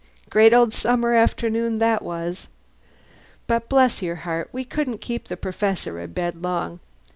Great 0.31 0.51
old 0.51 0.73
summer 0.73 1.13
afternoon 1.13 1.77
that 1.77 2.01
was! 2.01 2.47
But 3.45 3.69
bless 3.69 4.01
your 4.01 4.15
heart, 4.25 4.49
we 4.51 4.65
couldn't 4.65 4.97
keep 4.97 5.25
the 5.27 5.37
Perfessor 5.37 6.01
abed 6.03 6.41
long. 6.41 6.79